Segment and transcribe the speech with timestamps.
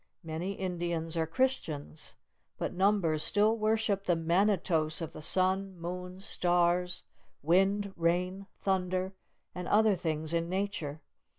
[0.23, 2.15] Many Indians are Christians,
[2.57, 7.03] but numbers still worship the Manitos of the sun, moon, stars,
[7.43, 9.13] wind, rain, thunder,
[9.53, 11.01] and other things in Nature.